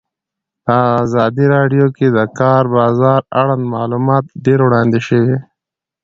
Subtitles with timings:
[0.65, 5.35] په ازادي راډیو کې د د کار بازار اړوند معلومات ډېر وړاندې شوي.